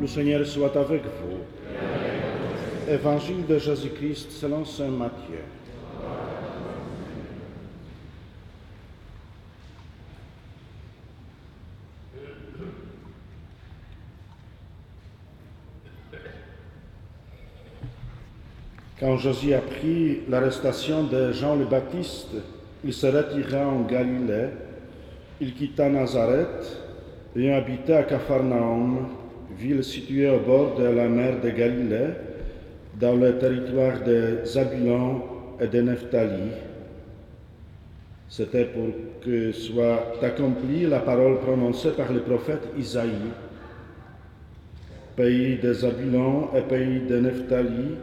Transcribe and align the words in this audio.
Le 0.00 0.06
Seigneur 0.06 0.46
soit 0.46 0.74
avec 0.76 1.02
vous. 1.02 2.90
Évangile 2.90 3.44
de 3.46 3.58
Jésus-Christ 3.58 4.30
selon 4.30 4.64
Saint 4.64 4.88
Matthieu. 4.88 5.44
Quand 18.98 19.18
Jésus 19.18 19.52
apprit 19.52 20.20
l'arrestation 20.30 21.04
de 21.04 21.32
Jean 21.32 21.56
le 21.56 21.66
Baptiste, 21.66 22.36
il 22.84 22.94
se 22.94 23.06
retira 23.06 23.66
en 23.66 23.82
Galilée, 23.82 24.48
il 25.42 25.54
quitta 25.54 25.90
Nazareth 25.90 26.78
et 27.36 27.52
habita 27.52 27.98
à 27.98 28.02
Capharnaüm, 28.04 29.19
ville 29.58 29.84
située 29.84 30.28
au 30.30 30.40
bord 30.40 30.76
de 30.78 30.84
la 30.84 31.08
mer 31.08 31.40
de 31.42 31.50
Galilée, 31.50 32.10
dans 32.98 33.14
le 33.14 33.38
territoire 33.38 34.02
de 34.04 34.38
Zabulon 34.44 35.22
et 35.60 35.66
de 35.66 35.80
Nephtali. 35.80 36.50
C'était 38.28 38.66
pour 38.66 38.88
que 39.24 39.52
soit 39.52 40.14
accomplie 40.22 40.86
la 40.86 41.00
parole 41.00 41.38
prononcée 41.38 41.90
par 41.90 42.12
le 42.12 42.20
prophète 42.20 42.68
Isaïe. 42.78 43.32
Pays 45.16 45.58
de 45.58 45.72
Zabulon 45.72 46.48
et 46.56 46.62
pays 46.62 47.00
de 47.08 47.18
Nephtali, 47.18 47.96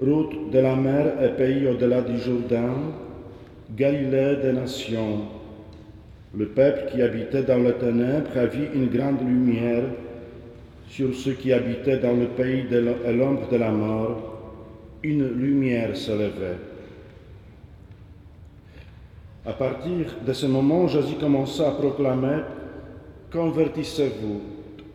route 0.00 0.50
de 0.50 0.58
la 0.58 0.76
mer 0.76 1.12
et 1.22 1.28
pays 1.36 1.66
au-delà 1.66 2.00
du 2.00 2.18
Jourdain, 2.18 2.74
Galilée 3.74 4.36
des 4.42 4.52
nations. 4.52 5.20
Le 6.36 6.46
peuple 6.46 6.90
qui 6.90 7.02
habitait 7.02 7.42
dans 7.42 7.58
les 7.58 7.72
ténèbres 7.74 8.36
a 8.36 8.46
vu 8.46 8.68
une 8.74 8.88
grande 8.88 9.20
lumière 9.20 9.84
sur 10.88 11.14
ceux 11.14 11.32
qui 11.32 11.52
habitaient 11.52 11.98
dans 11.98 12.14
le 12.14 12.26
pays 12.28 12.64
de 12.64 12.78
l'ombre 13.12 13.48
de 13.50 13.56
la 13.56 13.70
mort. 13.70 14.32
Une 15.02 15.28
lumière 15.28 15.96
se 15.96 16.12
levait. 16.12 16.58
À 19.44 19.52
partir 19.52 20.16
de 20.26 20.32
ce 20.32 20.46
moment, 20.46 20.88
Jésus 20.88 21.14
commença 21.14 21.68
à 21.68 21.72
proclamer 21.72 22.42
Convertissez-vous, 23.30 24.40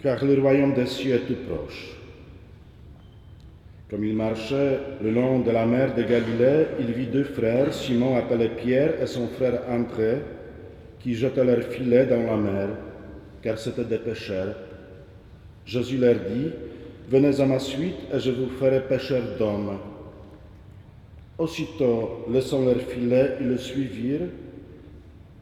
car 0.01 0.23
le 0.25 0.39
royaume 0.41 0.73
des 0.73 0.87
cieux 0.87 1.15
est 1.15 1.27
tout 1.27 1.35
proche. 1.47 1.97
Comme 3.89 4.05
il 4.05 4.15
marchait 4.15 4.79
le 5.03 5.11
long 5.11 5.39
de 5.39 5.51
la 5.51 5.65
mer 5.65 5.93
de 5.93 6.03
Galilée, 6.03 6.65
il 6.79 6.93
vit 6.93 7.07
deux 7.07 7.25
frères, 7.25 7.73
Simon 7.73 8.15
appelé 8.15 8.49
Pierre 8.49 9.01
et 9.01 9.05
son 9.05 9.27
frère 9.27 9.61
André, 9.69 10.19
qui 10.99 11.13
jetaient 11.13 11.43
leurs 11.43 11.63
filets 11.63 12.05
dans 12.05 12.23
la 12.23 12.37
mer, 12.37 12.69
car 13.41 13.57
c'étaient 13.57 13.83
des 13.83 13.97
pêcheurs. 13.97 14.55
Jésus 15.65 15.97
leur 15.97 16.15
dit, 16.15 16.51
Venez 17.09 17.41
à 17.41 17.45
ma 17.45 17.59
suite 17.59 17.97
et 18.13 18.19
je 18.19 18.31
vous 18.31 18.47
ferai 18.57 18.79
pêcheurs 18.87 19.37
d'hommes. 19.37 19.77
Aussitôt, 21.37 22.23
laissant 22.29 22.63
leurs 22.63 22.81
filets, 22.81 23.35
ils 23.41 23.49
le 23.49 23.57
suivirent. 23.57 24.29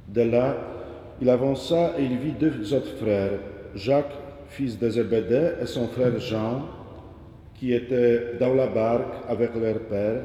De 0.07 0.21
là, 0.21 0.57
il 1.21 1.29
avança 1.29 1.93
et 1.99 2.03
il 2.03 2.17
vit 2.17 2.31
deux 2.31 2.73
autres 2.73 2.95
frères, 2.95 3.39
Jacques, 3.75 4.17
fils 4.47 4.79
de 4.79 4.89
Zébédée, 4.89 5.51
et 5.61 5.65
son 5.67 5.87
frère 5.89 6.19
Jean, 6.19 6.65
qui 7.53 7.73
étaient 7.73 8.37
dans 8.39 8.55
la 8.55 8.65
barque 8.65 9.13
avec 9.27 9.53
leur 9.55 9.79
père, 9.81 10.21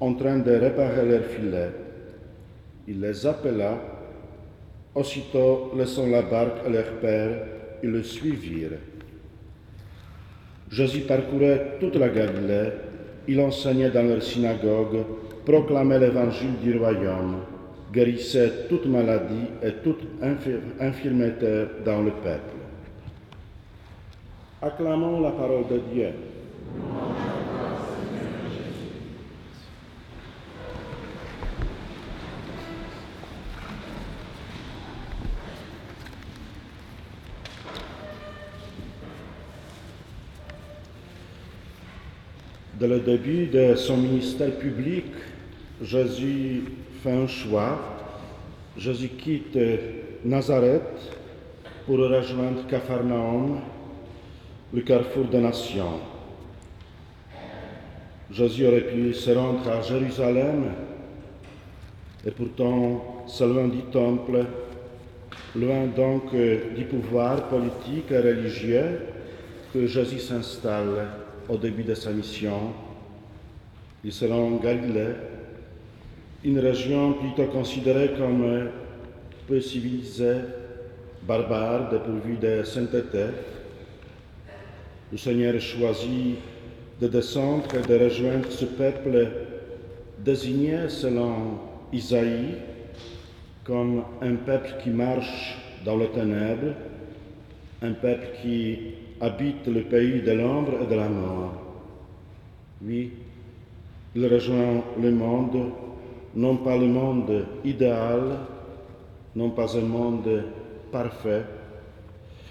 en 0.00 0.12
train 0.14 0.38
de 0.38 0.50
réparer 0.50 1.08
leurs 1.08 1.24
filets. 1.24 1.70
Il 2.86 3.00
les 3.00 3.26
appela. 3.26 3.78
Aussitôt, 4.94 5.72
laissant 5.76 6.06
la 6.08 6.22
barque 6.22 6.66
à 6.66 6.68
leur 6.68 6.92
père, 7.00 7.46
ils 7.82 7.90
le 7.90 8.02
suivirent. 8.02 8.78
Jésus 10.70 11.00
parcourait 11.00 11.76
toute 11.80 11.96
la 11.96 12.08
Galilée, 12.08 12.70
il 13.28 13.40
enseignait 13.40 13.90
dans 13.90 14.02
leur 14.02 14.22
synagogue, 14.22 15.04
proclamait 15.44 15.98
l'évangile 15.98 16.56
du 16.62 16.76
royaume, 16.76 17.36
guérissait 17.92 18.66
toute 18.68 18.86
maladie 18.86 19.46
et 19.62 19.72
toute 19.82 20.00
infirmité 20.80 21.64
dans 21.84 22.02
le 22.02 22.10
peuple. 22.10 22.54
Acclamons 24.60 25.20
la 25.20 25.30
parole 25.30 25.66
de 25.70 25.80
Dieu. 25.92 26.08
Dès 42.84 42.90
le 42.90 43.00
début 43.00 43.46
de 43.46 43.74
son 43.76 43.96
ministère 43.96 44.58
public, 44.58 45.06
Jésus 45.80 46.64
fait 47.02 47.12
un 47.12 47.26
choix. 47.26 47.78
Jésus 48.76 49.08
quitte 49.08 49.58
Nazareth 50.22 50.82
pour 51.86 51.96
rejoindre 51.96 52.66
Capharnaüm, 52.68 53.60
le 54.74 54.82
carrefour 54.82 55.24
des 55.28 55.38
nations. 55.38 55.98
Jésus 58.30 58.66
aurait 58.66 58.82
pu 58.82 59.14
se 59.14 59.30
rendre 59.30 59.66
à 59.66 59.80
Jérusalem, 59.80 60.64
et 62.26 62.32
pourtant 62.32 63.24
c'est 63.26 63.46
loin 63.46 63.68
du 63.68 63.80
temple, 63.84 64.44
loin 65.56 65.86
donc 65.86 66.36
du 66.76 66.84
pouvoir 66.84 67.48
politique 67.48 68.10
et 68.10 68.18
religieux 68.18 69.00
que 69.72 69.86
Jésus 69.86 70.18
s'installe 70.18 71.23
au 71.48 71.56
début 71.56 71.84
de 71.84 71.94
sa 71.94 72.10
mission. 72.10 72.72
Il 74.04 74.12
sera 74.12 74.36
Galilée, 74.62 75.14
une 76.44 76.58
région 76.58 77.14
plutôt 77.14 77.50
considérée 77.50 78.12
comme 78.18 78.68
peu 79.46 79.60
civilisée, 79.60 80.40
barbare, 81.26 81.90
dépourvue 81.90 82.36
de 82.36 82.62
sainteté. 82.64 83.26
Le 85.10 85.18
Seigneur 85.18 85.58
choisit 85.60 86.36
de 87.00 87.08
descendre 87.08 87.66
et 87.74 87.86
de 87.86 88.04
rejoindre 88.04 88.50
ce 88.50 88.64
peuple 88.64 89.28
désigné 90.18 90.88
selon 90.88 91.58
Isaïe 91.92 92.56
comme 93.64 94.04
un 94.20 94.34
peuple 94.34 94.74
qui 94.82 94.90
marche 94.90 95.56
dans 95.84 95.96
les 95.96 96.08
ténèbres, 96.08 96.74
un 97.82 97.92
peuple 97.92 98.26
qui 98.42 98.78
habite 99.24 99.66
le 99.68 99.82
pays 99.82 100.20
de 100.20 100.32
l'ombre 100.32 100.82
et 100.82 100.86
de 100.86 100.94
la 100.94 101.08
mort. 101.08 101.54
Oui, 102.82 103.10
il 104.14 104.26
rejoint 104.26 104.82
le 105.00 105.10
monde, 105.10 105.72
non 106.34 106.58
pas 106.58 106.76
le 106.76 106.86
monde 106.86 107.46
idéal, 107.64 108.38
non 109.34 109.50
pas 109.50 109.76
un 109.78 109.82
monde 109.82 110.44
parfait, 110.92 111.44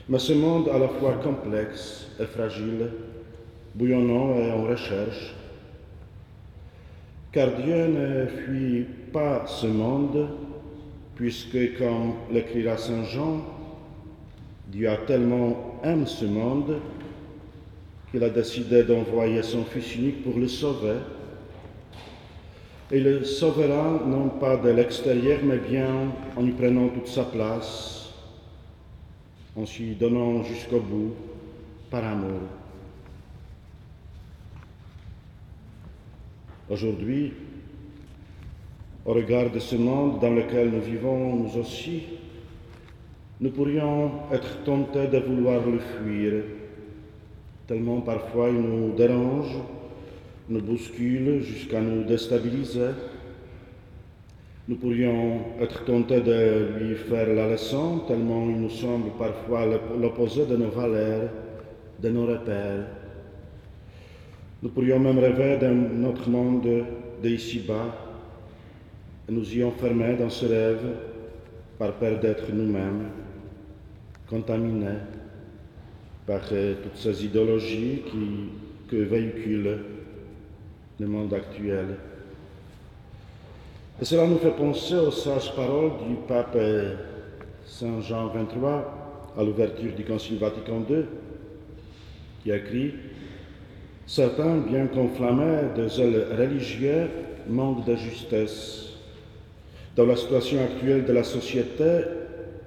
mais 0.09 0.19
ce 0.19 0.34
monde 0.34 0.67
à 0.69 0.79
la 0.79 0.88
fois 0.88 1.13
complexe 1.23 2.07
et 2.19 2.25
fragile, 2.25 2.90
bouillonnant 3.75 4.35
et 4.35 4.51
en 4.51 4.63
recherche. 4.63 5.35
Car 7.31 7.50
Dieu 7.51 7.88
ne 7.88 8.25
fuit 8.25 8.85
pas 9.11 9.45
ce 9.45 9.67
monde, 9.67 10.28
puisque, 11.16 11.78
comme 11.78 12.13
l'écrira 12.31 12.78
Saint 12.78 13.03
Jean, 13.03 13.62
Dieu 14.73 14.89
a 14.89 14.97
tellement 14.97 15.79
aimé 15.84 16.07
ce 16.07 16.25
monde 16.25 16.79
qu'il 18.09 18.23
a 18.23 18.29
décidé 18.29 18.81
d'envoyer 18.81 19.44
son 19.44 19.63
Fils 19.66 19.95
unique 19.95 20.23
pour 20.23 20.39
le 20.39 20.47
sauver. 20.47 20.95
Et 22.91 23.00
le 23.00 23.23
sauvera 23.23 24.01
non 24.03 24.29
pas 24.29 24.57
de 24.57 24.69
l'extérieur, 24.69 25.41
mais 25.44 25.59
bien 25.59 26.11
en 26.35 26.44
y 26.44 26.51
prenant 26.51 26.88
toute 26.89 27.07
sa 27.07 27.23
place, 27.23 28.13
en 29.56 29.63
s'y 29.67 29.94
donnant 29.94 30.41
jusqu'au 30.44 30.79
bout 30.79 31.13
par 31.91 32.03
amour. 32.03 32.41
Aujourd'hui, 36.67 37.34
au 39.05 39.14
regard 39.14 39.52
de 39.52 39.59
ce 39.59 39.75
monde 39.75 40.20
dans 40.20 40.34
lequel 40.34 40.72
nous 40.72 40.81
vivons, 40.81 41.35
nous 41.35 41.59
aussi, 41.59 42.03
nous 43.43 43.51
pourrions 43.51 44.09
être 44.31 44.63
tentés 44.63 45.07
de 45.07 45.17
vouloir 45.17 45.59
le 45.69 45.78
fuir, 45.78 46.43
tellement 47.67 47.99
parfois 47.99 48.47
il 48.47 48.55
nous 48.55 48.95
dérange, 48.95 49.57
nous 50.47 50.61
bouscule 50.61 51.41
jusqu'à 51.41 51.81
nous 51.81 52.05
déstabiliser. 52.05 52.91
Nous 54.69 54.78
pourrions 54.78 55.41
être 55.59 55.84
tentés 55.84 56.22
de 56.22 56.69
lui 56.79 56.95
faire 56.95 57.34
la 57.34 57.49
leçon, 57.49 58.03
tellement 58.07 58.45
il 58.47 58.61
nous 58.61 58.69
semble 58.69 59.09
parfois 59.19 59.66
l'opposé 59.99 60.46
de 60.46 60.55
nos 60.55 60.69
valeurs, 60.69 61.29
de 62.01 62.09
nos 62.09 62.25
repères. 62.25 62.87
Nous 64.61 64.69
pourrions 64.69 64.99
même 64.99 65.19
rêver 65.19 65.57
d'un 65.57 66.01
autre 66.05 66.29
monde 66.29 66.85
d'ici-bas 67.22 67.93
et 69.28 69.34
nous 69.34 69.53
y 69.53 69.61
enfermer 69.66 70.16
dans 70.16 70.29
ce 70.29 70.46
rêve 70.46 70.85
par 71.78 71.91
peur 71.96 72.22
d'être 72.22 72.49
nous-mêmes 72.53 73.22
contaminés. 74.29 74.99
par 76.25 76.41
euh, 76.52 76.75
toutes 76.81 76.97
ces 76.97 77.25
idéologies 77.25 78.02
qui, 78.09 78.49
que 78.90 78.96
véhicule 78.96 79.79
le 80.99 81.08
monde 81.08 81.34
actuel. 81.34 81.97
Et 84.02 84.05
cela 84.05 84.28
nous 84.28 84.37
fait 84.37 84.55
penser 84.55 84.96
aux 84.96 85.11
sages 85.11 85.53
paroles 85.55 85.91
du 86.08 86.16
pape 86.28 86.58
Saint 87.66 88.02
Jean 88.02 88.28
XXIII 88.28 88.84
à 89.37 89.43
l'ouverture 89.43 89.93
du 89.93 90.03
Concile 90.03 90.37
Vatican 90.37 90.84
II, 90.90 91.05
qui 92.43 92.52
a 92.52 92.58
écrit 92.58 92.93
Certains, 94.05 94.58
bien 94.58 94.87
qu'enflammés 94.87 95.70
de 95.78 95.87
zèle 95.87 96.28
religieux, 96.37 97.08
manquent 97.47 97.85
de 97.85 97.96
justesse. 97.96 98.90
Dans 99.96 100.05
la 100.05 100.16
situation 100.16 100.61
actuelle 100.61 101.05
de 101.05 101.14
la 101.14 101.23
société, 101.23 102.02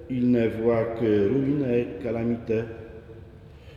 ils 0.09 0.31
ne 0.31 0.47
voient 0.47 0.95
que 0.99 1.29
ruine 1.29 1.65
et 1.69 2.03
calamité. 2.03 2.61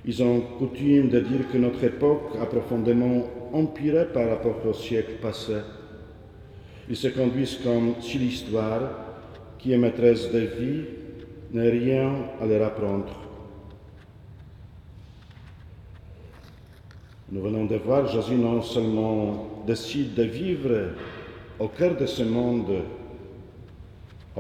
Ils 0.05 0.23
ont 0.23 0.41
coutume 0.59 1.09
de 1.09 1.21
dire 1.21 1.51
que 1.53 1.59
notre 1.59 1.85
époque 1.85 2.37
a 2.41 2.47
profondément 2.47 3.27
empiré 3.53 4.07
par 4.07 4.29
rapport 4.29 4.65
au 4.67 4.73
siècle 4.73 5.15
passé. 5.21 5.57
Ils 6.89 6.97
se 6.97 7.09
conduisent 7.09 7.61
comme 7.63 7.95
si 8.01 8.19
l'histoire, 8.19 8.83
qui 9.59 9.73
est 9.73 9.79
maîtresse 9.79 10.33
de 10.33 10.39
vie, 10.39 10.85
n'a 11.53 11.63
rien 11.63 12.13
à 12.41 12.47
leur 12.47 12.67
apprendre. 12.67 13.15
Nous 17.33 17.43
venons 17.43 17.67
de 17.67 17.77
voir 17.77 18.09
Jésus 18.09 18.35
non 18.35 18.63
seulement 18.63 19.63
décide 19.67 20.15
de 20.15 20.25
vivre 20.25 20.91
au 21.61 21.69
cœur 21.69 21.97
de 21.97 22.07
ce 22.07 22.23
monde, 22.23 22.83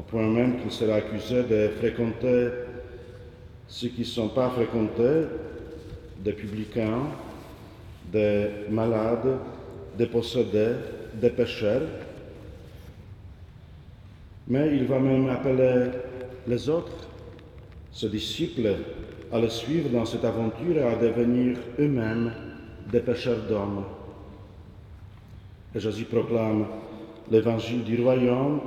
au 0.00 0.02
point 0.02 0.26
même 0.26 0.58
qu'il 0.58 0.70
sera 0.70 0.94
accusé 0.94 1.42
de 1.42 1.68
fréquenter 1.78 2.48
ceux 3.68 3.88
qui 3.88 4.00
ne 4.00 4.06
sont 4.06 4.30
pas 4.30 4.48
fréquentés, 4.48 5.26
des 6.24 6.32
publicains, 6.32 7.02
des 8.10 8.46
malades, 8.70 9.36
des 9.98 10.06
possédés, 10.06 10.72
des 11.12 11.28
pécheurs. 11.28 11.82
Mais 14.48 14.74
il 14.74 14.86
va 14.86 14.98
même 14.98 15.28
appeler 15.28 15.90
les 16.46 16.68
autres, 16.70 17.06
ses 17.92 18.08
disciples, 18.08 18.76
à 19.30 19.38
le 19.38 19.50
suivre 19.50 19.90
dans 19.90 20.06
cette 20.06 20.24
aventure 20.24 20.78
et 20.78 20.82
à 20.82 20.96
devenir 20.96 21.58
eux-mêmes 21.78 22.32
des 22.90 23.00
pécheurs 23.00 23.42
d'hommes. 23.46 23.84
Et 25.74 25.78
Jésus 25.78 26.06
proclame 26.06 26.64
l'évangile 27.30 27.84
du 27.84 28.00
royaume, 28.02 28.60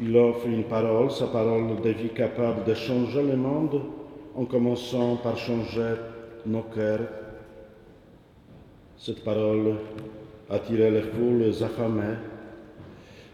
il 0.00 0.16
offre 0.16 0.46
une 0.46 0.64
parole, 0.64 1.10
sa 1.10 1.26
parole 1.26 1.80
de 1.82 1.90
vie 1.90 2.08
capable 2.08 2.64
de 2.64 2.74
changer 2.74 3.22
le 3.22 3.36
monde, 3.36 3.82
en 4.34 4.44
commençant 4.44 5.16
par 5.16 5.36
changer 5.36 5.94
nos 6.46 6.62
cœurs. 6.62 7.06
Cette 8.96 9.22
parole 9.22 9.74
attire 10.48 10.90
les 10.90 11.02
foules 11.02 11.52
affamées. 11.62 12.16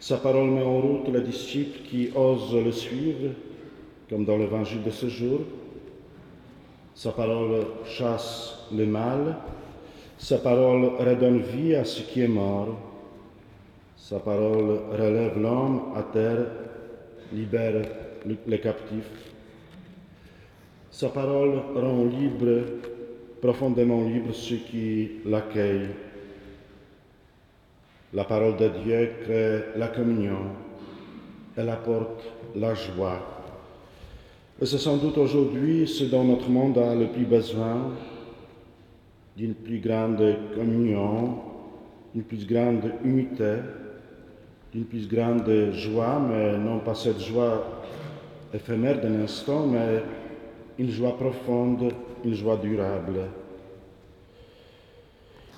Sa 0.01 0.17
parole 0.17 0.51
met 0.51 0.63
en 0.63 0.81
route 0.81 1.09
les 1.09 1.21
disciples 1.21 1.81
qui 1.89 2.11
osent 2.15 2.55
le 2.55 2.73
suivre, 2.73 3.31
comme 4.11 4.25
dans 4.25 4.37
l'évangile 4.37 4.83
de 4.83 4.91
ce 4.91 5.09
jour. 5.09 5.41
Sa 6.95 7.13
parole 7.13 7.65
chasse 7.85 8.67
le 8.75 8.87
mal. 8.87 9.37
Sa 10.19 10.39
parole 10.39 10.93
redonne 10.99 11.41
vie 11.41 11.75
à 11.75 11.85
ce 11.85 12.03
qui 12.03 12.23
est 12.23 12.29
mort. 12.29 12.69
Sa 14.09 14.21
parole 14.21 14.83
relève 14.93 15.37
l'homme 15.37 15.93
à 15.97 16.03
terre, 16.05 16.47
libère 17.33 17.83
les 18.47 18.61
captifs. 18.61 19.33
Sa 20.93 21.09
parole 21.09 21.61
rend 21.75 22.05
libre, 22.05 22.67
profondément 23.41 24.05
libre 24.05 24.33
ceux 24.33 24.59
qui 24.59 25.09
l'accueillent. 25.27 25.91
La 28.15 28.23
parole 28.23 28.57
de 28.57 28.69
Dieu 28.85 29.11
crée 29.25 29.77
la 29.77 29.89
communion, 29.89 30.53
elle 31.57 31.69
apporte 31.69 32.23
la 32.55 32.75
joie. 32.75 33.19
Et 34.63 34.67
c'est 34.67 34.79
sans 34.79 34.99
doute 34.99 35.19
aujourd'hui 35.19 35.89
ce 35.89 36.05
dont 36.05 36.23
notre 36.23 36.49
monde 36.49 36.79
a 36.79 36.95
le 36.95 37.09
plus 37.09 37.25
besoin, 37.25 37.91
d'une 39.37 39.55
plus 39.55 39.81
grande 39.81 40.23
communion, 40.55 41.41
d'une 42.15 42.23
plus 42.23 42.47
grande 42.47 42.93
unité, 43.03 43.57
d'une 44.77 44.85
plus 44.85 45.09
grande 45.09 45.73
joie, 45.73 46.21
mais 46.21 46.59
non 46.59 46.81
pas 46.81 46.95
cette 46.95 47.21
joie 47.21 47.83
éphémère 48.53 49.01
d'un 49.01 49.23
instant, 49.23 49.67
mais 49.67 50.03
une 50.79 50.91
joie 50.91 51.17
profonde, 51.17 51.95
une 52.23 52.35
joie 52.35 52.59
durable. 52.59 53.21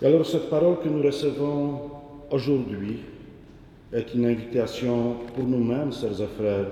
Et 0.01 0.07
alors 0.07 0.25
cette 0.25 0.49
parole 0.49 0.79
que 0.79 0.89
nous 0.89 1.03
recevons 1.03 1.91
aujourd'hui 2.31 2.99
est 3.93 4.15
une 4.15 4.27
invitation 4.27 5.17
pour 5.35 5.43
nous-mêmes, 5.43 5.93
chers 5.93 6.29
frères. 6.39 6.69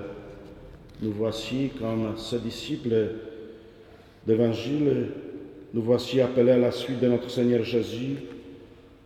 Nous 1.01 1.11
voici 1.11 1.71
comme 1.77 2.13
ces 2.15 2.39
disciples 2.39 3.09
d'Évangile, 4.25 5.09
nous 5.73 5.81
voici 5.81 6.21
appelés 6.21 6.51
à 6.51 6.57
la 6.57 6.71
suite 6.71 7.01
de 7.01 7.09
notre 7.09 7.29
Seigneur 7.29 7.65
Jésus 7.65 8.15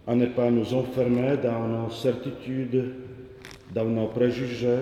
à 0.05 0.13
ne 0.13 0.27
pas 0.27 0.51
nous 0.51 0.75
enfermer 0.75 1.37
dans 1.41 1.67
nos 1.67 1.89
certitudes, 1.89 2.93
dans 3.73 3.85
nos 3.85 4.07
préjugés, 4.07 4.79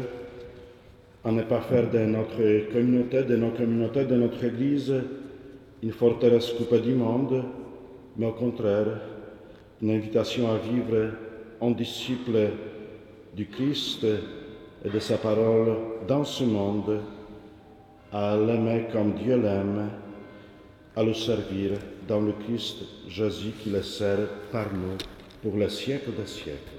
à 1.24 1.32
ne 1.32 1.44
pas 1.44 1.62
faire 1.62 1.90
de 1.90 2.00
notre 2.00 2.72
communauté, 2.72 3.24
de 3.24 3.36
nos 3.36 3.52
communautés, 3.52 4.06
de 4.06 4.16
notre 4.16 4.44
Église, 4.44 4.94
une 5.84 5.92
forteresse 5.92 6.52
coupée 6.54 6.80
du 6.80 6.94
monde, 6.94 7.44
mais 8.18 8.26
au 8.26 8.32
contraire, 8.32 9.02
une 9.82 9.92
invitation 9.92 10.52
à 10.52 10.58
vivre 10.58 11.12
en 11.62 11.72
disciple 11.72 12.50
du 13.36 13.48
Christ 13.48 14.06
et 14.84 14.90
de 14.90 15.00
sa 15.00 15.18
parole 15.18 15.76
dans 16.08 16.24
ce 16.24 16.44
monde, 16.44 17.02
à 18.12 18.36
l'aimer 18.36 18.88
comme 18.92 19.14
Dieu 19.14 19.38
l'aime, 19.38 19.90
à 20.96 21.04
le 21.04 21.14
servir 21.14 21.72
dans 22.08 22.22
le 22.22 22.34
Christ 22.44 22.78
Jésus 23.08 23.52
qui 23.62 23.70
le 23.70 23.84
sert 23.84 24.28
par 24.52 24.66
nous 24.74 24.98
pour 25.44 25.58
les 25.58 25.70
siècles 25.70 26.12
des 26.20 26.26
siècles. 26.28 26.79